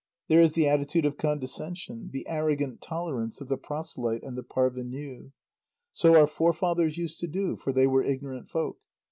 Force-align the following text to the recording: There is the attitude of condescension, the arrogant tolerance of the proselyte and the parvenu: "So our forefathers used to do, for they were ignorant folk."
There 0.29 0.41
is 0.41 0.55
the 0.55 0.67
attitude 0.67 1.05
of 1.05 1.15
condescension, 1.15 2.09
the 2.11 2.27
arrogant 2.27 2.81
tolerance 2.81 3.39
of 3.39 3.49
the 3.49 3.57
proselyte 3.59 4.23
and 4.23 4.35
the 4.35 4.41
parvenu: 4.43 5.31
"So 5.93 6.19
our 6.19 6.25
forefathers 6.25 6.97
used 6.97 7.19
to 7.19 7.27
do, 7.27 7.55
for 7.55 7.71
they 7.71 7.85
were 7.85 8.01
ignorant 8.01 8.49
folk." 8.49 8.79